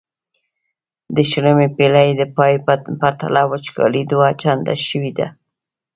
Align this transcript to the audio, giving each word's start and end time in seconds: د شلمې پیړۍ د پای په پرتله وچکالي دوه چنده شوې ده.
د 1.15 1.17
شلمې 1.31 1.67
پیړۍ 1.75 2.09
د 2.15 2.21
پای 2.35 2.53
په 2.65 2.73
پرتله 3.01 3.41
وچکالي 3.51 4.03
دوه 4.11 4.27
چنده 4.41 4.75
شوې 4.87 5.11
ده. 5.17 5.27